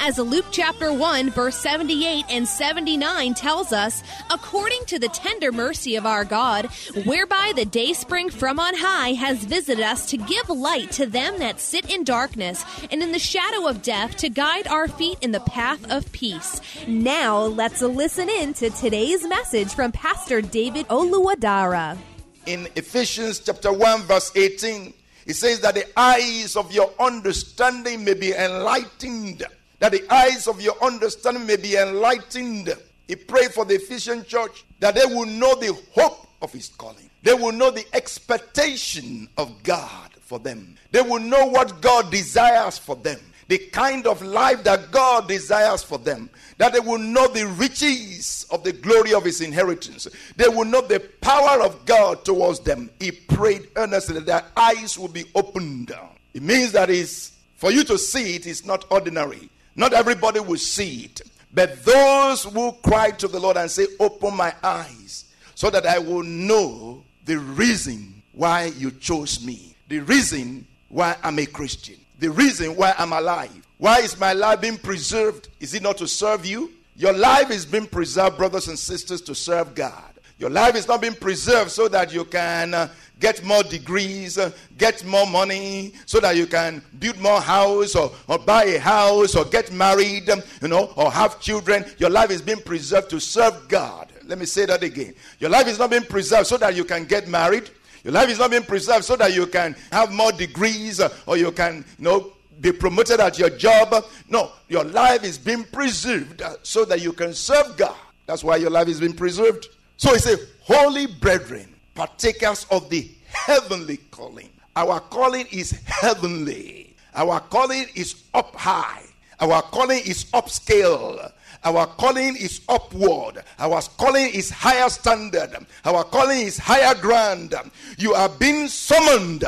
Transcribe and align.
As 0.00 0.16
Luke 0.18 0.46
chapter 0.52 0.92
1, 0.92 1.30
verse 1.30 1.56
78 1.56 2.24
and 2.30 2.46
79 2.46 3.34
tells 3.34 3.72
us, 3.72 4.02
according 4.30 4.84
to 4.86 4.98
the 4.98 5.08
tender 5.08 5.50
mercy 5.50 5.96
of 5.96 6.06
our 6.06 6.24
God, 6.24 6.66
whereby 7.04 7.52
the 7.54 7.64
day 7.64 7.92
spring 7.92 8.30
from 8.30 8.58
on 8.60 8.74
high 8.76 9.12
has 9.14 9.44
visited 9.44 9.82
us 9.84 10.06
to 10.10 10.16
give 10.16 10.48
light 10.48 10.92
to 10.92 11.06
them 11.06 11.38
that 11.40 11.60
sit 11.60 11.92
in 11.92 12.04
darkness 12.04 12.64
and 12.90 13.02
in 13.02 13.12
the 13.12 13.18
shadow 13.18 13.66
of 13.66 13.82
death 13.82 14.16
to 14.18 14.28
guide 14.28 14.68
our 14.68 14.88
feet 14.88 15.18
in 15.20 15.32
the 15.32 15.40
path 15.40 15.90
of 15.90 16.10
peace. 16.12 16.60
Now 16.86 17.40
let's 17.40 17.82
listen 17.82 18.28
in 18.28 18.54
to 18.54 18.70
today's 18.70 19.26
message 19.26 19.74
from 19.74 19.92
Pastor 19.92 20.40
David 20.40 20.86
Oluwadara. 20.88 21.98
in 22.46 22.68
Ephesians 22.76 23.40
chapter 23.40 23.72
1, 23.72 24.02
verse 24.02 24.32
18, 24.34 24.94
it 25.26 25.34
says 25.34 25.60
that 25.60 25.74
the 25.74 25.84
eyes 25.98 26.56
of 26.56 26.72
your 26.72 26.90
understanding 26.98 28.04
may 28.04 28.14
be 28.14 28.32
enlightened. 28.32 29.44
That 29.80 29.92
the 29.92 30.12
eyes 30.12 30.48
of 30.48 30.60
your 30.60 30.74
understanding 30.82 31.46
may 31.46 31.56
be 31.56 31.76
enlightened. 31.76 32.74
He 33.06 33.16
prayed 33.16 33.52
for 33.52 33.64
the 33.64 33.74
Ephesian 33.74 34.24
church 34.24 34.64
that 34.80 34.94
they 34.94 35.06
will 35.06 35.26
know 35.26 35.54
the 35.54 35.76
hope 35.92 36.26
of 36.42 36.52
his 36.52 36.68
calling. 36.68 37.08
They 37.22 37.34
will 37.34 37.52
know 37.52 37.70
the 37.70 37.86
expectation 37.94 39.28
of 39.36 39.62
God 39.62 40.10
for 40.20 40.38
them. 40.38 40.76
They 40.92 41.02
will 41.02 41.20
know 41.20 41.46
what 41.46 41.80
God 41.80 42.10
desires 42.10 42.78
for 42.78 42.96
them. 42.96 43.18
The 43.48 43.58
kind 43.72 44.06
of 44.06 44.20
life 44.20 44.62
that 44.64 44.90
God 44.90 45.26
desires 45.26 45.82
for 45.82 45.96
them. 45.96 46.28
That 46.58 46.74
they 46.74 46.80
will 46.80 46.98
know 46.98 47.28
the 47.28 47.46
riches 47.46 48.46
of 48.50 48.62
the 48.62 48.72
glory 48.72 49.14
of 49.14 49.24
his 49.24 49.40
inheritance. 49.40 50.06
They 50.36 50.48
will 50.48 50.66
know 50.66 50.82
the 50.82 51.00
power 51.22 51.62
of 51.62 51.86
God 51.86 52.24
towards 52.26 52.60
them. 52.60 52.90
He 53.00 53.10
prayed 53.10 53.68
earnestly 53.76 54.16
that 54.16 54.26
their 54.26 54.44
eyes 54.56 54.98
will 54.98 55.08
be 55.08 55.24
opened. 55.34 55.92
It 56.34 56.42
means 56.42 56.72
that 56.72 56.90
is 56.90 57.32
for 57.56 57.70
you 57.72 57.84
to 57.84 57.96
see 57.96 58.36
it 58.36 58.46
is 58.46 58.66
not 58.66 58.84
ordinary. 58.90 59.48
Not 59.78 59.92
everybody 59.92 60.40
will 60.40 60.58
see 60.58 61.04
it. 61.04 61.22
But 61.54 61.84
those 61.84 62.42
who 62.42 62.72
cry 62.82 63.12
to 63.12 63.28
the 63.28 63.38
Lord 63.38 63.56
and 63.56 63.70
say, 63.70 63.86
Open 64.00 64.36
my 64.36 64.52
eyes, 64.60 65.32
so 65.54 65.70
that 65.70 65.86
I 65.86 66.00
will 66.00 66.24
know 66.24 67.04
the 67.24 67.38
reason 67.38 68.20
why 68.32 68.72
you 68.76 68.90
chose 68.90 69.42
me, 69.44 69.76
the 69.88 70.00
reason 70.00 70.66
why 70.88 71.16
I'm 71.22 71.38
a 71.38 71.46
Christian, 71.46 71.94
the 72.18 72.28
reason 72.28 72.74
why 72.74 72.92
I'm 72.98 73.12
alive. 73.12 73.66
Why 73.78 74.00
is 74.00 74.18
my 74.18 74.32
life 74.32 74.60
being 74.60 74.78
preserved? 74.78 75.48
Is 75.60 75.74
it 75.74 75.82
not 75.84 75.96
to 75.98 76.08
serve 76.08 76.44
you? 76.44 76.72
Your 76.96 77.12
life 77.12 77.52
is 77.52 77.64
being 77.64 77.86
preserved, 77.86 78.36
brothers 78.36 78.66
and 78.66 78.76
sisters, 78.76 79.20
to 79.22 79.34
serve 79.34 79.76
God. 79.76 80.18
Your 80.38 80.50
life 80.50 80.74
is 80.74 80.88
not 80.88 81.00
being 81.00 81.14
preserved 81.14 81.70
so 81.70 81.86
that 81.86 82.12
you 82.12 82.24
can 82.24 82.74
uh, 82.74 82.88
get 83.20 83.44
more 83.44 83.62
degrees, 83.62 84.38
uh, 84.38 84.50
get 84.76 85.04
more 85.04 85.26
money, 85.26 85.92
so 86.06 86.20
that 86.20 86.36
you 86.36 86.46
can 86.46 86.82
build 86.98 87.18
more 87.18 87.40
house 87.40 87.94
or, 87.94 88.12
or 88.28 88.38
buy 88.38 88.64
a 88.64 88.78
house 88.78 89.34
or 89.34 89.44
get 89.44 89.72
married, 89.72 90.30
um, 90.30 90.42
you 90.62 90.68
know, 90.68 90.92
or 90.96 91.10
have 91.10 91.40
children. 91.40 91.84
Your 91.98 92.10
life 92.10 92.30
is 92.30 92.42
being 92.42 92.60
preserved 92.60 93.10
to 93.10 93.20
serve 93.20 93.68
God. 93.68 94.12
Let 94.24 94.38
me 94.38 94.46
say 94.46 94.66
that 94.66 94.82
again. 94.82 95.14
Your 95.38 95.50
life 95.50 95.66
is 95.66 95.78
not 95.78 95.90
being 95.90 96.02
preserved 96.02 96.46
so 96.46 96.56
that 96.58 96.76
you 96.76 96.84
can 96.84 97.04
get 97.04 97.28
married. 97.28 97.70
Your 98.04 98.12
life 98.12 98.28
is 98.28 98.38
not 98.38 98.50
being 98.50 98.62
preserved 98.62 99.04
so 99.04 99.16
that 99.16 99.34
you 99.34 99.46
can 99.46 99.74
have 99.90 100.12
more 100.12 100.32
degrees 100.32 101.00
uh, 101.00 101.12
or 101.26 101.36
you 101.36 101.50
can, 101.52 101.84
you 101.98 102.04
know, 102.04 102.32
be 102.60 102.72
promoted 102.72 103.20
at 103.20 103.38
your 103.38 103.50
job. 103.50 104.04
No, 104.28 104.52
your 104.68 104.84
life 104.84 105.24
is 105.24 105.38
being 105.38 105.64
preserved 105.64 106.42
uh, 106.42 106.56
so 106.62 106.84
that 106.84 107.00
you 107.00 107.12
can 107.12 107.34
serve 107.34 107.76
God. 107.76 107.96
That's 108.26 108.44
why 108.44 108.56
your 108.56 108.70
life 108.70 108.88
is 108.88 109.00
being 109.00 109.14
preserved. 109.14 109.68
So 109.96 110.12
he 110.12 110.18
said, 110.18 110.38
Holy 110.62 111.06
brethren, 111.06 111.74
partakers 111.98 112.64
of 112.70 112.88
the 112.90 113.10
heavenly 113.26 113.96
calling. 114.12 114.48
Our 114.76 115.00
calling 115.00 115.46
is 115.50 115.72
heavenly. 115.84 116.94
Our 117.12 117.40
calling 117.40 117.86
is 117.96 118.22
up 118.34 118.54
high. 118.54 119.02
Our 119.40 119.62
calling 119.62 119.98
is 120.06 120.26
upscale. 120.26 121.32
Our 121.64 121.86
calling 121.86 122.36
is 122.36 122.60
upward. 122.68 123.42
Our 123.58 123.82
calling 123.98 124.30
is 124.32 124.48
higher 124.48 124.88
standard. 124.88 125.66
Our 125.84 126.04
calling 126.04 126.38
is 126.38 126.56
higher 126.56 126.94
ground. 126.94 127.56
You 127.98 128.14
are 128.14 128.28
being 128.28 128.68
summoned 128.68 129.44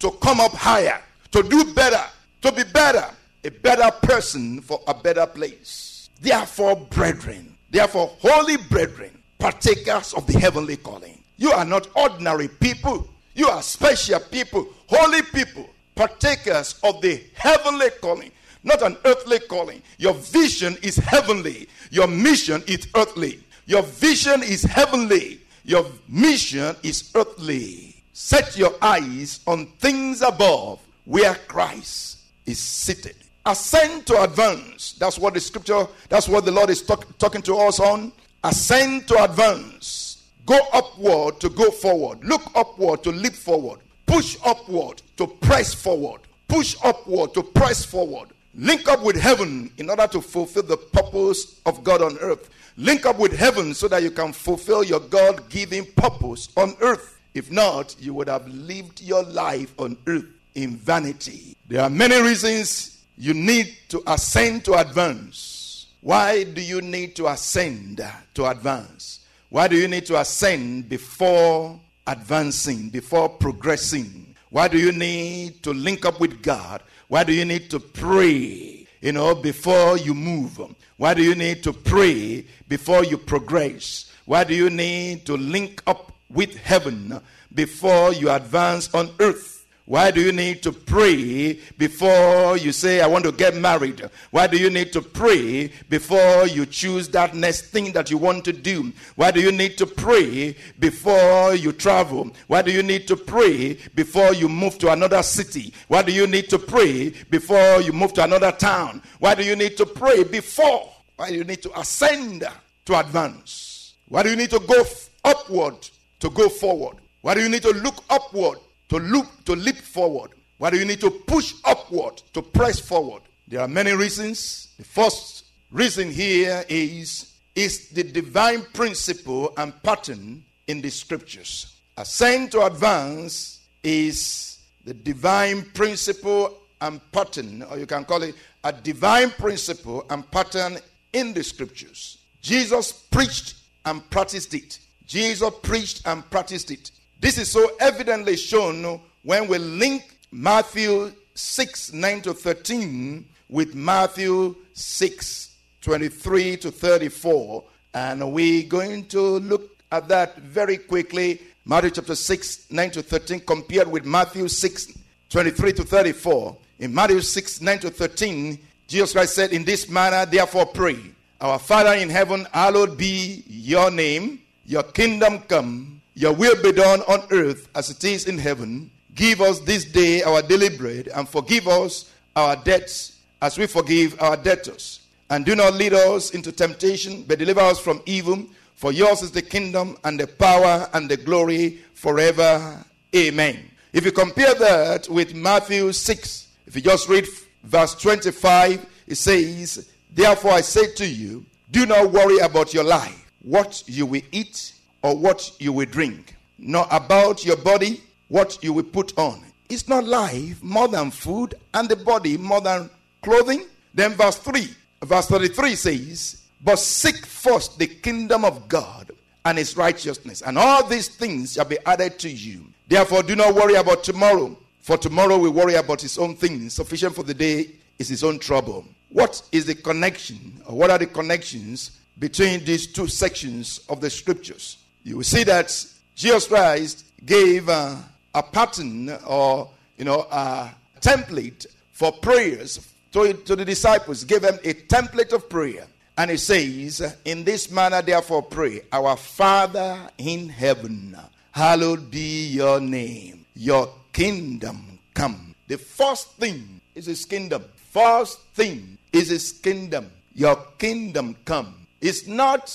to 0.00 0.10
come 0.20 0.40
up 0.40 0.52
higher, 0.52 1.00
to 1.30 1.42
do 1.42 1.72
better, 1.72 2.04
to 2.42 2.52
be 2.52 2.64
better, 2.64 3.06
a 3.44 3.50
better 3.50 3.90
person 4.02 4.60
for 4.60 4.78
a 4.86 4.92
better 4.92 5.24
place. 5.24 6.10
Therefore, 6.20 6.76
brethren, 6.76 7.56
therefore, 7.70 8.14
holy 8.20 8.58
brethren, 8.58 9.22
partakers 9.38 10.12
of 10.12 10.26
the 10.26 10.38
heavenly 10.38 10.76
calling. 10.76 11.23
You 11.44 11.52
are 11.52 11.66
not 11.66 11.88
ordinary 11.94 12.48
people, 12.48 13.06
you 13.34 13.48
are 13.48 13.60
special 13.60 14.18
people, 14.18 14.66
holy 14.86 15.20
people, 15.20 15.68
partakers 15.94 16.80
of 16.82 17.02
the 17.02 17.22
heavenly 17.34 17.90
calling, 18.00 18.30
not 18.62 18.80
an 18.80 18.96
earthly 19.04 19.40
calling. 19.40 19.82
Your 19.98 20.14
vision 20.14 20.78
is 20.82 20.96
heavenly, 20.96 21.68
your 21.90 22.06
mission 22.06 22.62
is 22.66 22.88
earthly. 22.96 23.40
Your 23.66 23.82
vision 23.82 24.42
is 24.42 24.62
heavenly, 24.62 25.38
your 25.64 25.84
mission 26.08 26.76
is 26.82 27.10
earthly. 27.14 28.02
Set 28.14 28.56
your 28.56 28.72
eyes 28.80 29.40
on 29.46 29.66
things 29.80 30.22
above 30.22 30.80
where 31.04 31.34
Christ 31.46 32.20
is 32.46 32.58
seated. 32.58 33.16
Ascend 33.44 34.06
to 34.06 34.22
advance. 34.22 34.94
That's 34.94 35.18
what 35.18 35.34
the 35.34 35.40
scripture, 35.40 35.88
that's 36.08 36.26
what 36.26 36.46
the 36.46 36.52
Lord 36.52 36.70
is 36.70 36.80
talk, 36.80 37.18
talking 37.18 37.42
to 37.42 37.56
us 37.56 37.80
on. 37.80 38.12
Ascend 38.42 39.08
to 39.08 39.22
advance. 39.22 40.13
Go 40.46 40.58
upward 40.72 41.40
to 41.40 41.48
go 41.48 41.70
forward. 41.70 42.22
Look 42.24 42.42
upward 42.54 43.02
to 43.04 43.10
leap 43.10 43.34
forward. 43.34 43.80
Push 44.06 44.36
upward 44.44 45.02
to 45.16 45.26
press 45.26 45.72
forward. 45.72 46.20
Push 46.48 46.76
upward 46.84 47.32
to 47.34 47.42
press 47.42 47.84
forward. 47.84 48.28
Link 48.54 48.86
up 48.88 49.02
with 49.02 49.16
heaven 49.16 49.70
in 49.78 49.90
order 49.90 50.06
to 50.06 50.20
fulfill 50.20 50.62
the 50.62 50.76
purpose 50.76 51.60
of 51.66 51.82
God 51.82 52.02
on 52.02 52.18
earth. 52.18 52.50
Link 52.76 53.06
up 53.06 53.18
with 53.18 53.32
heaven 53.32 53.74
so 53.74 53.88
that 53.88 54.02
you 54.02 54.10
can 54.10 54.32
fulfill 54.32 54.84
your 54.84 55.00
God 55.00 55.48
given 55.48 55.86
purpose 55.96 56.48
on 56.56 56.76
earth. 56.80 57.18
If 57.32 57.50
not, 57.50 57.96
you 57.98 58.14
would 58.14 58.28
have 58.28 58.46
lived 58.46 59.00
your 59.00 59.24
life 59.24 59.72
on 59.78 59.96
earth 60.06 60.26
in 60.54 60.76
vanity. 60.76 61.56
There 61.68 61.82
are 61.82 61.90
many 61.90 62.20
reasons 62.20 63.02
you 63.16 63.34
need 63.34 63.76
to 63.88 64.02
ascend 64.06 64.64
to 64.66 64.74
advance. 64.74 65.86
Why 66.00 66.44
do 66.44 66.60
you 66.60 66.80
need 66.80 67.16
to 67.16 67.28
ascend 67.28 68.04
to 68.34 68.46
advance? 68.46 69.20
Why 69.54 69.68
do 69.68 69.76
you 69.76 69.86
need 69.86 70.04
to 70.06 70.18
ascend 70.18 70.88
before 70.88 71.78
advancing, 72.08 72.88
before 72.88 73.28
progressing? 73.28 74.34
Why 74.50 74.66
do 74.66 74.76
you 74.76 74.90
need 74.90 75.62
to 75.62 75.72
link 75.72 76.04
up 76.04 76.18
with 76.18 76.42
God? 76.42 76.82
Why 77.06 77.22
do 77.22 77.32
you 77.32 77.44
need 77.44 77.70
to 77.70 77.78
pray, 77.78 78.84
you 79.00 79.12
know, 79.12 79.32
before 79.32 79.96
you 79.96 80.12
move? 80.12 80.60
Why 80.96 81.14
do 81.14 81.22
you 81.22 81.36
need 81.36 81.62
to 81.62 81.72
pray 81.72 82.44
before 82.66 83.04
you 83.04 83.16
progress? 83.16 84.10
Why 84.24 84.42
do 84.42 84.56
you 84.56 84.70
need 84.70 85.24
to 85.26 85.36
link 85.36 85.84
up 85.86 86.10
with 86.28 86.56
heaven 86.56 87.20
before 87.54 88.12
you 88.12 88.30
advance 88.30 88.92
on 88.92 89.10
earth? 89.20 89.53
Why 89.86 90.10
do 90.10 90.22
you 90.22 90.32
need 90.32 90.62
to 90.62 90.72
pray 90.72 91.58
before 91.76 92.56
you 92.56 92.72
say, 92.72 93.02
I 93.02 93.06
want 93.06 93.24
to 93.26 93.32
get 93.32 93.54
married? 93.54 94.00
Why 94.30 94.46
do 94.46 94.56
you 94.56 94.70
need 94.70 94.94
to 94.94 95.02
pray 95.02 95.70
before 95.90 96.46
you 96.46 96.64
choose 96.64 97.10
that 97.10 97.34
next 97.34 97.66
thing 97.66 97.92
that 97.92 98.10
you 98.10 98.16
want 98.16 98.46
to 98.46 98.52
do? 98.54 98.92
Why 99.16 99.30
do 99.30 99.42
you 99.42 99.52
need 99.52 99.76
to 99.76 99.86
pray 99.86 100.56
before 100.78 101.54
you 101.54 101.72
travel? 101.72 102.30
Why 102.46 102.62
do 102.62 102.72
you 102.72 102.82
need 102.82 103.06
to 103.08 103.16
pray 103.16 103.74
before 103.94 104.32
you 104.32 104.48
move 104.48 104.78
to 104.78 104.90
another 104.90 105.22
city? 105.22 105.74
Why 105.88 106.00
do 106.00 106.12
you 106.12 106.26
need 106.26 106.48
to 106.48 106.58
pray 106.58 107.10
before 107.28 107.82
you 107.82 107.92
move 107.92 108.14
to 108.14 108.24
another 108.24 108.52
town? 108.52 109.02
Why 109.18 109.34
do 109.34 109.44
you 109.44 109.54
need 109.54 109.76
to 109.76 109.84
pray 109.84 110.24
before? 110.24 110.90
Why 111.16 111.28
do 111.28 111.34
you 111.34 111.44
need 111.44 111.60
to 111.62 111.78
ascend 111.78 112.42
to 112.86 112.98
advance? 112.98 113.92
Why 114.08 114.22
do 114.22 114.30
you 114.30 114.36
need 114.36 114.50
to 114.50 114.60
go 114.60 114.80
f- 114.80 115.10
upward 115.26 115.76
to 116.20 116.30
go 116.30 116.48
forward? 116.48 116.96
Why 117.20 117.34
do 117.34 117.42
you 117.42 117.50
need 117.50 117.62
to 117.62 117.70
look 117.72 118.02
upward 118.08 118.58
to 118.88 118.98
loop 118.98 119.26
to 119.44 119.54
leap 119.54 119.76
forward? 119.76 120.30
Why 120.58 120.70
do 120.70 120.78
you 120.78 120.84
need 120.84 121.00
to 121.00 121.10
push 121.10 121.54
upward 121.64 122.22
to 122.32 122.42
press 122.42 122.78
forward? 122.78 123.22
There 123.48 123.60
are 123.60 123.68
many 123.68 123.92
reasons. 123.92 124.68
The 124.78 124.84
first 124.84 125.44
reason 125.70 126.10
here 126.10 126.64
is 126.68 127.32
is 127.54 127.88
the 127.90 128.02
divine 128.02 128.62
principle 128.72 129.52
and 129.56 129.80
pattern 129.82 130.44
in 130.66 130.80
the 130.80 130.90
scriptures. 130.90 131.76
Ascend 131.96 132.50
to 132.52 132.66
advance 132.66 133.60
is 133.82 134.58
the 134.84 134.94
divine 134.94 135.62
principle 135.72 136.58
and 136.80 137.00
pattern, 137.12 137.62
or 137.62 137.78
you 137.78 137.86
can 137.86 138.04
call 138.04 138.22
it 138.22 138.34
a 138.64 138.72
divine 138.72 139.30
principle 139.30 140.04
and 140.10 140.28
pattern 140.30 140.78
in 141.12 141.32
the 141.32 141.44
scriptures. 141.44 142.18
Jesus 142.42 142.92
preached 142.92 143.54
and 143.84 144.08
practiced 144.10 144.52
it. 144.54 144.78
Jesus 145.06 145.50
preached 145.62 146.02
and 146.06 146.28
practiced 146.30 146.70
it. 146.70 146.90
This 147.24 147.38
is 147.38 147.50
so 147.50 147.70
evidently 147.80 148.36
shown 148.36 149.00
when 149.22 149.48
we 149.48 149.56
link 149.56 150.18
Matthew 150.30 151.10
6 151.34 151.94
9 151.94 152.20
to 152.20 152.34
13 152.34 153.24
with 153.48 153.74
Matthew 153.74 154.54
6 154.74 155.56
23 155.80 156.58
to 156.58 156.70
34. 156.70 157.64
And 157.94 158.30
we're 158.30 158.68
going 158.68 159.06
to 159.06 159.38
look 159.38 159.74
at 159.90 160.06
that 160.08 160.36
very 160.36 160.76
quickly. 160.76 161.40
Matthew 161.64 161.92
chapter 161.92 162.14
6 162.14 162.70
9 162.70 162.90
to 162.90 163.02
13 163.02 163.40
compared 163.40 163.90
with 163.90 164.04
Matthew 164.04 164.46
6 164.46 164.92
23 165.30 165.72
to 165.72 165.82
34. 165.82 166.56
In 166.80 166.94
Matthew 166.94 167.22
6 167.22 167.62
9 167.62 167.78
to 167.78 167.90
13, 167.90 168.58
Jesus 168.86 169.14
Christ 169.14 169.34
said, 169.34 169.54
In 169.54 169.64
this 169.64 169.88
manner, 169.88 170.26
therefore, 170.26 170.66
pray. 170.66 170.98
Our 171.40 171.58
Father 171.58 171.94
in 171.94 172.10
heaven, 172.10 172.46
hallowed 172.52 172.98
be 172.98 173.44
your 173.46 173.90
name, 173.90 174.40
your 174.66 174.82
kingdom 174.82 175.38
come, 175.48 176.02
your 176.14 176.32
will 176.32 176.60
be 176.62 176.72
done 176.72 177.00
on 177.02 177.26
earth 177.30 177.68
as 177.74 177.90
it 177.90 178.04
is 178.04 178.26
in 178.26 178.38
heaven. 178.38 178.90
Give 179.14 179.40
us 179.40 179.58
this 179.60 179.84
day 179.84 180.22
our 180.22 180.42
daily 180.42 180.76
bread, 180.76 181.08
and 181.08 181.28
forgive 181.28 181.66
us 181.66 182.12
our 182.36 182.56
debts 182.56 183.20
as 183.42 183.58
we 183.58 183.66
forgive 183.66 184.20
our 184.20 184.36
debtors. 184.36 185.00
And 185.30 185.44
do 185.44 185.56
not 185.56 185.74
lead 185.74 185.92
us 185.92 186.30
into 186.30 186.52
temptation, 186.52 187.24
but 187.26 187.38
deliver 187.38 187.60
us 187.60 187.80
from 187.80 188.00
evil. 188.06 188.46
For 188.76 188.92
yours 188.92 189.22
is 189.22 189.30
the 189.32 189.42
kingdom, 189.42 189.96
and 190.04 190.18
the 190.18 190.26
power, 190.26 190.88
and 190.92 191.08
the 191.08 191.16
glory 191.16 191.78
forever. 191.94 192.84
Amen. 193.14 193.70
If 193.92 194.04
you 194.04 194.12
compare 194.12 194.54
that 194.54 195.08
with 195.08 195.34
Matthew 195.34 195.92
6, 195.92 196.48
if 196.66 196.76
you 196.76 196.82
just 196.82 197.08
read 197.08 197.26
verse 197.62 197.94
25, 197.94 198.86
it 199.06 199.14
says, 199.16 199.90
Therefore 200.12 200.52
I 200.52 200.60
say 200.60 200.92
to 200.94 201.06
you, 201.06 201.44
do 201.70 201.86
not 201.86 202.12
worry 202.12 202.38
about 202.38 202.72
your 202.72 202.84
life, 202.84 203.32
what 203.42 203.82
you 203.86 204.06
will 204.06 204.22
eat 204.32 204.74
or 205.04 205.14
what 205.14 205.52
you 205.60 205.70
will 205.70 205.86
drink, 205.86 206.34
nor 206.58 206.86
about 206.90 207.44
your 207.44 207.58
body, 207.58 208.00
what 208.28 208.58
you 208.64 208.72
will 208.72 208.82
put 208.84 209.16
on. 209.18 209.38
Is 209.68 209.86
not 209.86 210.04
life 210.04 210.62
more 210.62 210.88
than 210.88 211.10
food, 211.10 211.54
and 211.74 211.88
the 211.90 211.96
body 211.96 212.38
more 212.38 212.62
than 212.62 212.88
clothing? 213.20 213.66
Then 213.92 214.12
verse 214.12 214.38
3, 214.38 214.66
verse 215.02 215.26
33 215.26 215.74
says, 215.74 216.42
But 216.62 216.78
seek 216.78 217.26
first 217.26 217.78
the 217.78 217.86
kingdom 217.86 218.46
of 218.46 218.66
God 218.66 219.10
and 219.44 219.58
his 219.58 219.76
righteousness, 219.76 220.40
and 220.40 220.56
all 220.56 220.82
these 220.86 221.08
things 221.08 221.52
shall 221.52 221.66
be 221.66 221.76
added 221.84 222.18
to 222.20 222.30
you. 222.30 222.64
Therefore, 222.88 223.22
do 223.22 223.36
not 223.36 223.54
worry 223.54 223.74
about 223.74 224.04
tomorrow, 224.04 224.56
for 224.80 224.96
tomorrow 224.96 225.36
will 225.36 225.52
worry 225.52 225.74
about 225.74 226.00
his 226.00 226.16
own 226.16 226.34
things. 226.34 226.72
Sufficient 226.72 227.14
for 227.14 227.24
the 227.24 227.34
day 227.34 227.72
is 227.98 228.08
his 228.08 228.24
own 228.24 228.38
trouble. 228.38 228.86
What 229.10 229.42
is 229.52 229.66
the 229.66 229.74
connection, 229.74 230.62
or 230.66 230.78
what 230.78 230.90
are 230.90 230.98
the 230.98 231.06
connections 231.06 232.00
between 232.18 232.64
these 232.64 232.86
two 232.86 233.06
sections 233.06 233.80
of 233.90 234.00
the 234.00 234.08
scriptures? 234.08 234.78
You 235.04 235.18
will 235.18 235.24
see 235.24 235.44
that 235.44 235.68
Jesus 236.14 236.46
Christ 236.48 237.04
gave 237.24 237.68
uh, 237.68 237.96
a 238.34 238.42
pattern 238.42 239.10
or 239.26 239.70
you 239.98 240.04
know 240.06 240.26
a 240.30 240.70
template 241.00 241.66
for 241.92 242.10
prayers 242.10 242.88
to, 243.12 243.34
to 243.34 243.54
the 243.54 243.64
disciples. 243.64 244.24
Gave 244.24 244.42
them 244.42 244.58
a 244.64 244.74
template 244.74 245.32
of 245.34 245.48
prayer, 245.50 245.86
and 246.16 246.30
he 246.30 246.38
says, 246.38 247.16
"In 247.26 247.44
this 247.44 247.70
manner, 247.70 248.00
therefore, 248.00 248.42
pray: 248.42 248.80
Our 248.90 249.16
Father 249.16 250.08
in 250.16 250.48
heaven, 250.48 251.16
hallowed 251.52 252.10
be 252.10 252.46
your 252.48 252.80
name. 252.80 253.44
Your 253.54 253.92
kingdom 254.12 254.98
come." 255.12 255.54
The 255.68 255.78
first 255.78 256.32
thing 256.32 256.80
is 256.94 257.06
His 257.06 257.24
kingdom. 257.26 257.64
First 257.90 258.40
thing 258.54 258.98
is 259.12 259.28
His 259.28 259.52
kingdom. 259.52 260.10
Your 260.34 260.56
kingdom 260.78 261.36
come. 261.44 261.74
It's 262.00 262.26
not 262.26 262.68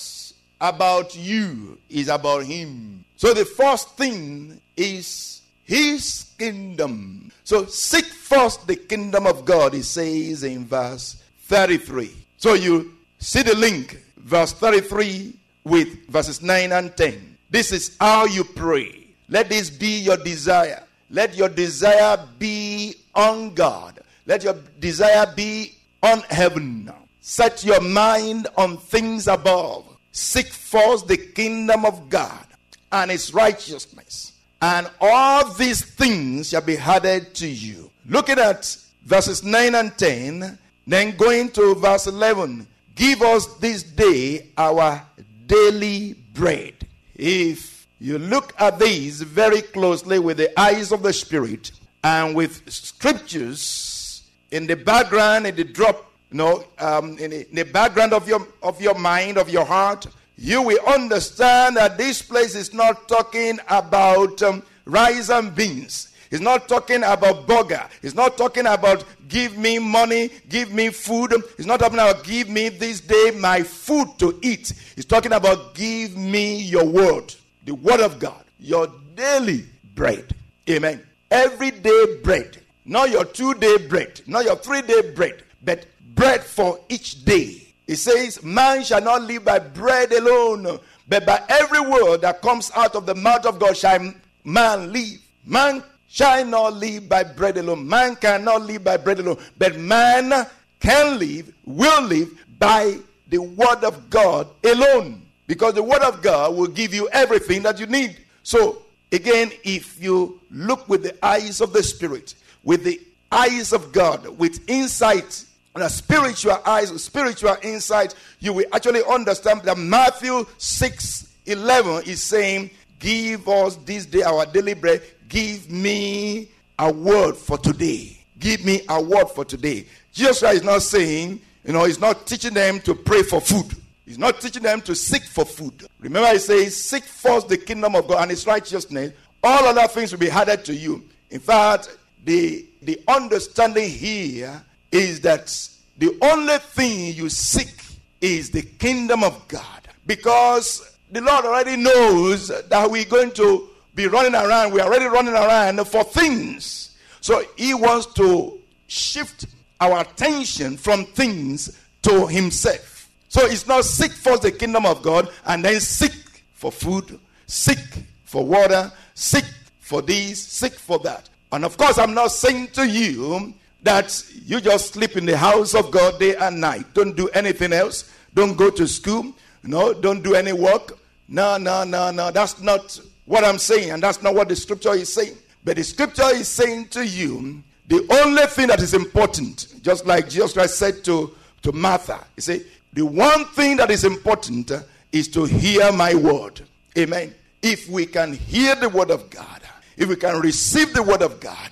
about 0.60 1.16
you, 1.16 1.78
is 1.88 2.08
about 2.08 2.44
Him. 2.44 3.04
So 3.16 3.34
the 3.34 3.44
first 3.44 3.96
thing 3.96 4.60
is 4.76 5.42
His 5.64 6.32
kingdom. 6.38 7.32
So 7.44 7.66
seek 7.66 8.04
first 8.04 8.66
the 8.66 8.76
kingdom 8.76 9.26
of 9.26 9.44
God, 9.44 9.74
He 9.74 9.82
says 9.82 10.44
in 10.44 10.66
verse 10.66 11.22
33. 11.42 12.12
So 12.36 12.54
you 12.54 12.92
see 13.18 13.42
the 13.42 13.56
link, 13.56 14.02
verse 14.16 14.52
33 14.52 15.34
with 15.64 16.06
verses 16.08 16.42
9 16.42 16.72
and 16.72 16.96
10. 16.96 17.36
This 17.50 17.72
is 17.72 17.96
how 18.00 18.26
you 18.26 18.44
pray. 18.44 19.06
Let 19.28 19.48
this 19.48 19.70
be 19.70 19.98
your 19.98 20.16
desire. 20.16 20.84
Let 21.10 21.36
your 21.36 21.48
desire 21.48 22.18
be 22.38 22.94
on 23.14 23.54
God. 23.54 24.00
Let 24.26 24.44
your 24.44 24.54
desire 24.78 25.26
be 25.34 25.74
on 26.02 26.20
heaven. 26.30 26.90
Set 27.20 27.64
your 27.64 27.80
mind 27.80 28.46
on 28.56 28.76
things 28.76 29.28
above. 29.28 29.89
Seek 30.12 30.48
first 30.48 31.08
the 31.08 31.16
kingdom 31.16 31.84
of 31.84 32.08
God 32.08 32.46
and 32.92 33.10
his 33.10 33.32
righteousness, 33.32 34.32
and 34.60 34.90
all 35.00 35.52
these 35.54 35.84
things 35.84 36.50
shall 36.50 36.60
be 36.60 36.76
added 36.76 37.34
to 37.36 37.48
you. 37.48 37.90
Looking 38.06 38.38
at 38.38 38.76
verses 39.04 39.44
9 39.44 39.74
and 39.74 39.96
10, 39.96 40.58
then 40.86 41.16
going 41.16 41.50
to 41.50 41.74
verse 41.76 42.06
11 42.06 42.66
Give 42.94 43.22
us 43.22 43.46
this 43.54 43.82
day 43.82 44.48
our 44.58 45.02
daily 45.46 46.14
bread. 46.34 46.74
If 47.14 47.86
you 47.98 48.18
look 48.18 48.52
at 48.58 48.78
these 48.78 49.22
very 49.22 49.62
closely 49.62 50.18
with 50.18 50.36
the 50.36 50.58
eyes 50.60 50.92
of 50.92 51.02
the 51.02 51.12
Spirit 51.12 51.70
and 52.04 52.34
with 52.34 52.70
scriptures 52.70 54.22
in 54.50 54.66
the 54.66 54.76
background, 54.76 55.46
in 55.46 55.56
the 55.56 55.64
drop 55.64 56.09
you 56.30 56.38
know, 56.38 56.64
um, 56.78 57.18
in, 57.18 57.30
the, 57.30 57.48
in, 57.48 57.54
the, 57.54 57.64
background 57.64 58.12
of 58.12 58.28
your 58.28 58.46
of 58.62 58.80
your 58.80 58.94
mind, 58.94 59.36
of 59.36 59.50
your 59.50 59.64
heart, 59.64 60.06
you 60.36 60.62
will 60.62 60.80
understand 60.86 61.76
that 61.76 61.98
this 61.98 62.22
place 62.22 62.54
is 62.54 62.72
not 62.72 63.08
talking 63.08 63.58
about 63.68 64.40
um, 64.42 64.62
rice 64.84 65.28
and 65.28 65.54
beans. 65.54 66.10
It's 66.30 66.40
not 66.40 66.68
talking 66.68 67.02
about 67.02 67.48
burger. 67.48 67.84
It's 68.02 68.14
not 68.14 68.38
talking 68.38 68.66
about 68.66 69.04
give 69.28 69.58
me 69.58 69.80
money, 69.80 70.30
give 70.48 70.72
me 70.72 70.90
food. 70.90 71.32
It's 71.58 71.66
not 71.66 71.80
talking 71.80 71.98
about 71.98 72.22
give 72.22 72.48
me 72.48 72.68
this 72.68 73.00
day 73.00 73.32
my 73.36 73.62
food 73.64 74.08
to 74.18 74.38
eat. 74.40 74.72
It's 74.96 75.04
talking 75.06 75.32
about 75.32 75.74
give 75.74 76.16
me 76.16 76.62
your 76.62 76.86
word, 76.86 77.34
the 77.64 77.74
word 77.74 78.00
of 78.00 78.20
God, 78.20 78.44
your 78.60 78.86
daily 79.16 79.64
bread. 79.96 80.32
Amen. 80.68 81.02
Everyday 81.32 82.20
bread, 82.22 82.58
not 82.84 83.10
your 83.10 83.24
two 83.24 83.54
day 83.54 83.76
bread, 83.88 84.20
not 84.28 84.44
your 84.44 84.56
three 84.56 84.82
day 84.82 85.12
bread, 85.12 85.42
but 85.64 85.84
bread 86.14 86.42
for 86.42 86.80
each 86.88 87.24
day. 87.24 87.66
It 87.86 87.96
says, 87.96 88.42
Man 88.42 88.84
shall 88.84 89.00
not 89.00 89.22
live 89.22 89.44
by 89.44 89.58
bread 89.58 90.12
alone, 90.12 90.78
but 91.08 91.26
by 91.26 91.42
every 91.48 91.80
word 91.80 92.20
that 92.22 92.40
comes 92.40 92.70
out 92.74 92.94
of 92.94 93.06
the 93.06 93.14
mouth 93.14 93.46
of 93.46 93.58
God 93.58 93.76
shall 93.76 94.12
man 94.44 94.92
live. 94.92 95.18
Man 95.44 95.82
shall 96.08 96.44
not 96.44 96.74
live 96.74 97.08
by 97.08 97.24
bread 97.24 97.56
alone. 97.56 97.88
Man 97.88 98.16
cannot 98.16 98.62
live 98.62 98.84
by 98.84 98.96
bread 98.96 99.18
alone, 99.18 99.38
but 99.58 99.76
man 99.76 100.46
can 100.80 101.18
live, 101.18 101.52
will 101.64 102.02
live 102.02 102.30
by 102.58 102.98
the 103.28 103.38
word 103.38 103.84
of 103.84 104.10
God 104.10 104.48
alone. 104.64 105.22
Because 105.46 105.74
the 105.74 105.82
word 105.82 106.02
of 106.02 106.22
God 106.22 106.54
will 106.54 106.68
give 106.68 106.94
you 106.94 107.08
everything 107.08 107.62
that 107.62 107.80
you 107.80 107.86
need. 107.86 108.16
So, 108.44 108.82
again, 109.10 109.50
if 109.64 110.00
you 110.00 110.40
look 110.50 110.88
with 110.88 111.02
the 111.02 111.24
eyes 111.24 111.60
of 111.60 111.72
the 111.72 111.82
Spirit, 111.82 112.34
with 112.62 112.84
the 112.84 113.00
eyes 113.32 113.72
of 113.72 113.90
God, 113.90 114.28
with 114.38 114.68
insight 114.68 115.44
and 115.74 115.84
a 115.84 115.88
spiritual 115.88 116.58
eyes, 116.66 116.90
spiritual 117.02 117.56
insight, 117.62 118.14
you 118.40 118.52
will 118.52 118.66
actually 118.72 119.02
understand 119.04 119.62
that 119.62 119.78
Matthew 119.78 120.46
6 120.58 121.28
11 121.46 122.04
is 122.04 122.22
saying, 122.22 122.70
Give 122.98 123.48
us 123.48 123.76
this 123.76 124.06
day 124.06 124.22
our 124.22 124.44
daily 124.46 124.74
bread. 124.74 125.02
Give 125.28 125.70
me 125.70 126.48
a 126.78 126.92
word 126.92 127.36
for 127.36 127.56
today. 127.56 128.18
Give 128.38 128.64
me 128.64 128.82
a 128.88 129.02
word 129.02 129.26
for 129.26 129.44
today. 129.44 129.86
Jesus 130.12 130.40
Christ 130.40 130.56
is 130.56 130.64
not 130.64 130.82
saying, 130.82 131.40
you 131.64 131.72
know, 131.72 131.84
he's 131.84 132.00
not 132.00 132.26
teaching 132.26 132.54
them 132.54 132.80
to 132.80 132.94
pray 132.94 133.22
for 133.22 133.40
food. 133.40 133.74
He's 134.04 134.18
not 134.18 134.40
teaching 134.40 134.62
them 134.62 134.80
to 134.82 134.94
seek 134.94 135.22
for 135.22 135.44
food. 135.44 135.86
Remember, 136.00 136.30
he 136.32 136.38
says, 136.38 136.76
Seek 136.76 137.04
first 137.04 137.48
the 137.48 137.56
kingdom 137.56 137.94
of 137.94 138.08
God 138.08 138.22
and 138.22 138.30
his 138.30 138.46
righteousness. 138.46 139.12
All 139.42 139.64
other 139.64 139.86
things 139.88 140.12
will 140.12 140.18
be 140.18 140.30
added 140.30 140.64
to 140.66 140.74
you. 140.74 141.04
In 141.30 141.40
fact, 141.40 141.96
the, 142.24 142.66
the 142.82 143.00
understanding 143.08 143.88
here 143.88 144.62
is 144.92 145.20
that 145.20 145.68
the 145.98 146.16
only 146.22 146.58
thing 146.58 147.14
you 147.14 147.28
seek 147.28 147.74
is 148.20 148.50
the 148.50 148.62
kingdom 148.62 149.22
of 149.22 149.46
God. 149.48 149.88
Because 150.06 150.96
the 151.10 151.20
Lord 151.20 151.44
already 151.44 151.76
knows 151.76 152.48
that 152.48 152.90
we're 152.90 153.04
going 153.04 153.32
to 153.32 153.68
be 153.94 154.06
running 154.06 154.34
around. 154.34 154.72
We're 154.72 154.82
already 154.82 155.06
running 155.06 155.34
around 155.34 155.84
for 155.86 156.04
things. 156.04 156.96
So 157.20 157.42
he 157.56 157.74
wants 157.74 158.06
to 158.14 158.58
shift 158.86 159.46
our 159.80 160.00
attention 160.00 160.76
from 160.76 161.06
things 161.06 161.78
to 162.02 162.26
himself. 162.26 163.08
So 163.28 163.46
it's 163.46 163.66
not 163.66 163.84
seek 163.84 164.12
first 164.12 164.42
the 164.42 164.52
kingdom 164.52 164.86
of 164.86 165.02
God 165.02 165.30
and 165.46 165.64
then 165.64 165.80
seek 165.80 166.12
for 166.54 166.72
food, 166.72 167.18
seek 167.46 167.78
for 168.24 168.44
water, 168.44 168.90
seek 169.14 169.44
for 169.80 170.02
this, 170.02 170.42
seek 170.42 170.72
for 170.72 170.98
that. 171.00 171.28
And 171.52 171.64
of 171.64 171.76
course, 171.76 171.98
I'm 171.98 172.14
not 172.14 172.32
saying 172.32 172.68
to 172.68 172.88
you 172.88 173.54
that 173.82 174.24
you 174.44 174.60
just 174.60 174.92
sleep 174.92 175.16
in 175.16 175.26
the 175.26 175.36
house 175.36 175.74
of 175.74 175.90
God 175.90 176.18
day 176.18 176.36
and 176.36 176.60
night. 176.60 176.86
Don't 176.94 177.16
do 177.16 177.28
anything 177.30 177.72
else. 177.72 178.12
Don't 178.34 178.56
go 178.56 178.70
to 178.70 178.86
school. 178.86 179.34
No, 179.62 179.92
don't 179.92 180.22
do 180.22 180.34
any 180.34 180.52
work. 180.52 180.98
No, 181.28 181.56
no, 181.56 181.84
no, 181.84 182.10
no. 182.10 182.30
That's 182.30 182.60
not 182.60 183.00
what 183.24 183.44
I'm 183.44 183.58
saying, 183.58 183.90
and 183.90 184.02
that's 184.02 184.22
not 184.22 184.34
what 184.34 184.48
the 184.48 184.56
scripture 184.56 184.94
is 184.94 185.12
saying. 185.12 185.36
But 185.64 185.76
the 185.76 185.84
scripture 185.84 186.30
is 186.32 186.48
saying 186.48 186.88
to 186.88 187.06
you 187.06 187.62
the 187.88 188.06
only 188.22 188.46
thing 188.46 188.68
that 188.68 188.80
is 188.80 188.94
important, 188.94 189.74
just 189.82 190.06
like 190.06 190.28
Jesus 190.28 190.52
Christ 190.52 190.78
said 190.78 191.04
to, 191.04 191.34
to 191.62 191.72
Martha, 191.72 192.24
He 192.34 192.40
said, 192.40 192.64
The 192.92 193.04
one 193.04 193.44
thing 193.46 193.76
that 193.76 193.90
is 193.90 194.04
important 194.04 194.72
is 195.12 195.28
to 195.28 195.44
hear 195.44 195.92
my 195.92 196.14
word. 196.14 196.60
Amen. 196.96 197.34
If 197.62 197.88
we 197.88 198.06
can 198.06 198.32
hear 198.32 198.74
the 198.74 198.88
word 198.88 199.10
of 199.10 199.28
God, 199.28 199.62
if 199.96 200.08
we 200.08 200.16
can 200.16 200.40
receive 200.40 200.94
the 200.94 201.02
word 201.02 201.22
of 201.22 201.40
God, 201.40 201.70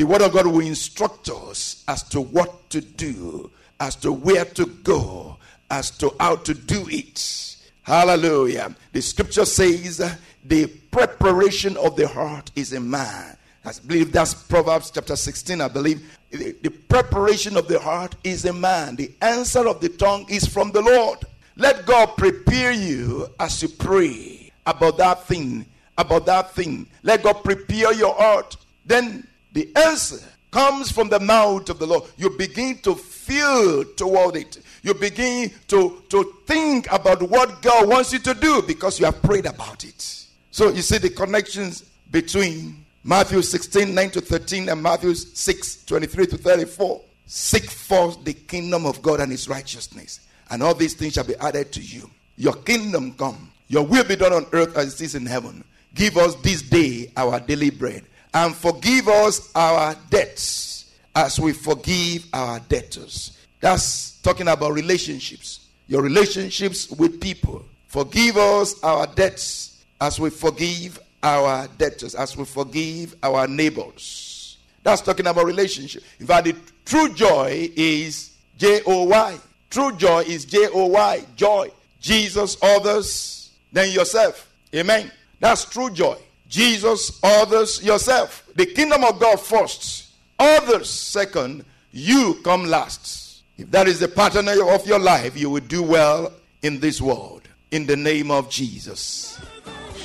the 0.00 0.06
word 0.06 0.22
of 0.22 0.32
God 0.32 0.46
will 0.46 0.60
instruct 0.60 1.28
us 1.28 1.84
as 1.86 2.02
to 2.04 2.22
what 2.22 2.70
to 2.70 2.80
do, 2.80 3.50
as 3.80 3.94
to 3.96 4.10
where 4.10 4.46
to 4.46 4.64
go, 4.64 5.36
as 5.70 5.90
to 5.98 6.10
how 6.18 6.36
to 6.36 6.54
do 6.54 6.86
it. 6.88 7.58
Hallelujah. 7.82 8.74
The 8.92 9.02
scripture 9.02 9.44
says 9.44 9.98
the 10.42 10.68
preparation 10.90 11.76
of 11.76 11.96
the 11.96 12.08
heart 12.08 12.50
is 12.56 12.72
a 12.72 12.80
man. 12.80 13.36
I 13.62 13.72
believe 13.86 14.10
that's 14.10 14.32
Proverbs 14.32 14.90
chapter 14.90 15.16
16. 15.16 15.60
I 15.60 15.68
believe 15.68 16.18
the 16.30 16.70
preparation 16.88 17.58
of 17.58 17.68
the 17.68 17.78
heart 17.78 18.14
is 18.24 18.46
a 18.46 18.54
man. 18.54 18.96
The 18.96 19.12
answer 19.20 19.68
of 19.68 19.82
the 19.82 19.90
tongue 19.90 20.24
is 20.30 20.46
from 20.46 20.72
the 20.72 20.80
Lord. 20.80 21.18
Let 21.56 21.84
God 21.84 22.16
prepare 22.16 22.72
you 22.72 23.28
as 23.38 23.60
you 23.62 23.68
pray 23.68 24.50
about 24.64 24.96
that 24.96 25.26
thing. 25.26 25.66
About 25.98 26.24
that 26.24 26.54
thing. 26.54 26.86
Let 27.02 27.22
God 27.22 27.44
prepare 27.44 27.92
your 27.92 28.14
heart. 28.14 28.56
Then 28.86 29.26
the 29.52 29.70
answer 29.76 30.24
comes 30.50 30.90
from 30.90 31.08
the 31.08 31.20
mouth 31.20 31.68
of 31.70 31.78
the 31.78 31.86
Lord. 31.86 32.04
You 32.16 32.30
begin 32.30 32.78
to 32.78 32.94
feel 32.94 33.84
toward 33.96 34.36
it. 34.36 34.58
You 34.82 34.94
begin 34.94 35.50
to, 35.68 36.02
to 36.08 36.34
think 36.46 36.90
about 36.90 37.22
what 37.22 37.62
God 37.62 37.88
wants 37.88 38.12
you 38.12 38.18
to 38.20 38.34
do 38.34 38.62
because 38.62 38.98
you 38.98 39.06
have 39.06 39.22
prayed 39.22 39.46
about 39.46 39.84
it. 39.84 40.26
So 40.50 40.70
you 40.70 40.82
see 40.82 40.98
the 40.98 41.10
connections 41.10 41.82
between 42.10 42.84
Matthew 43.04 43.42
16, 43.42 43.94
9 43.94 44.10
to 44.10 44.20
13, 44.20 44.68
and 44.68 44.82
Matthew 44.82 45.14
6, 45.14 45.84
23 45.84 46.26
to 46.26 46.36
34. 46.36 47.00
Seek 47.26 47.70
first 47.70 48.24
the 48.24 48.34
kingdom 48.34 48.84
of 48.84 49.00
God 49.02 49.20
and 49.20 49.30
his 49.30 49.48
righteousness, 49.48 50.20
and 50.50 50.62
all 50.62 50.74
these 50.74 50.94
things 50.94 51.14
shall 51.14 51.24
be 51.24 51.36
added 51.36 51.72
to 51.72 51.80
you. 51.80 52.10
Your 52.36 52.54
kingdom 52.54 53.14
come, 53.14 53.52
your 53.68 53.86
will 53.86 54.04
be 54.04 54.16
done 54.16 54.32
on 54.32 54.46
earth 54.52 54.76
as 54.76 54.94
it 54.94 55.04
is 55.04 55.14
in 55.14 55.26
heaven. 55.26 55.62
Give 55.94 56.16
us 56.16 56.34
this 56.36 56.62
day 56.62 57.12
our 57.16 57.38
daily 57.38 57.70
bread, 57.70 58.04
and 58.34 58.54
forgive 58.54 59.08
us 59.08 59.50
our 59.54 59.96
debts 60.08 60.92
as 61.14 61.40
we 61.40 61.52
forgive 61.52 62.26
our 62.32 62.60
debtors. 62.60 63.38
That's 63.60 64.20
talking 64.20 64.48
about 64.48 64.72
relationships, 64.72 65.66
your 65.88 66.02
relationships 66.02 66.90
with 66.90 67.20
people. 67.20 67.64
Forgive 67.88 68.36
us 68.36 68.82
our 68.82 69.06
debts 69.06 69.84
as 70.00 70.20
we 70.20 70.30
forgive 70.30 70.98
our 71.22 71.68
debtors, 71.76 72.14
as 72.14 72.36
we 72.36 72.44
forgive 72.44 73.14
our 73.22 73.46
neighbors. 73.46 74.58
That's 74.82 75.02
talking 75.02 75.26
about 75.26 75.44
relationship. 75.44 76.02
In 76.20 76.26
fact, 76.26 76.46
the 76.46 76.56
true 76.84 77.12
joy 77.12 77.70
is 77.76 78.30
J 78.56 78.80
O 78.86 79.04
Y. 79.04 79.38
True 79.68 79.94
joy 79.96 80.20
is 80.20 80.44
J 80.44 80.68
O 80.72 80.86
Y. 80.86 81.24
Joy. 81.36 81.70
Jesus, 82.00 82.56
others, 82.62 83.50
then 83.72 83.90
yourself. 83.92 84.50
Amen. 84.74 85.10
That's 85.38 85.64
true 85.66 85.90
joy. 85.90 86.16
Jesus, 86.50 87.18
others, 87.22 87.82
yourself. 87.82 88.46
The 88.56 88.66
kingdom 88.66 89.04
of 89.04 89.18
God 89.18 89.40
first, 89.40 90.10
others 90.38 90.90
second, 90.90 91.64
you 91.92 92.40
come 92.44 92.64
last. 92.64 93.42
If 93.56 93.70
that 93.70 93.86
is 93.88 94.00
the 94.00 94.08
pattern 94.08 94.48
of 94.48 94.86
your 94.86 94.98
life, 94.98 95.38
you 95.38 95.48
will 95.48 95.60
do 95.60 95.82
well 95.82 96.32
in 96.62 96.80
this 96.80 97.00
world. 97.00 97.42
In 97.70 97.86
the 97.86 97.96
name 97.96 98.30
of 98.30 98.50
Jesus. 98.50 99.40